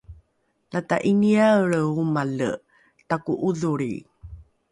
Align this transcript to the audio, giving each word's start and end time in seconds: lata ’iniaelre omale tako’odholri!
lata 0.73 0.97
’iniaelre 1.09 1.79
omale 2.01 2.51
tako’odholri! 3.09 3.93